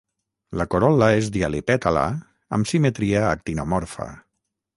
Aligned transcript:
La 0.61 0.65
corol·la 0.75 1.09
és 1.17 1.29
dialipètala 1.35 2.07
amb 2.59 2.71
simetria 2.73 3.23
actinomorfa. 3.35 4.11